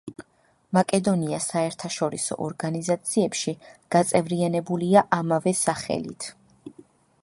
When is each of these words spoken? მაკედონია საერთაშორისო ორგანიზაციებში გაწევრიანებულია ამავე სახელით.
მაკედონია 0.77 1.39
საერთაშორისო 1.47 2.39
ორგანიზაციებში 2.47 3.55
გაწევრიანებულია 3.97 5.09
ამავე 5.23 5.59
სახელით. 5.65 6.33